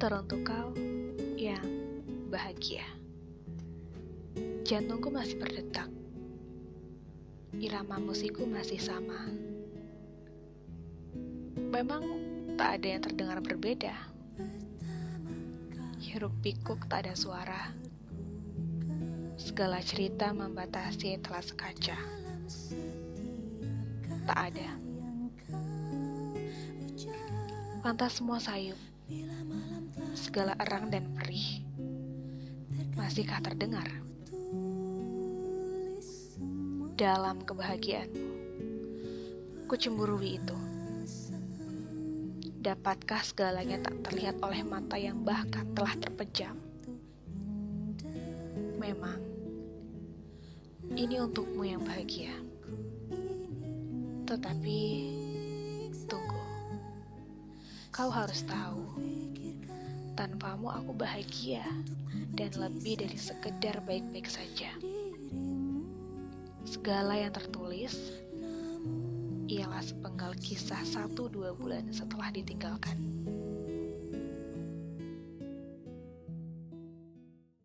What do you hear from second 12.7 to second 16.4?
ada yang terdengar berbeda. Hiruk